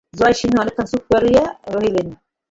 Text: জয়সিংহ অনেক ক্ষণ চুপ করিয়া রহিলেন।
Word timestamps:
জয়সিংহ 0.13 0.55
অনেক 0.61 0.73
ক্ষণ 0.75 0.85
চুপ 0.91 1.03
করিয়া 1.11 1.43
রহিলেন। 1.73 2.07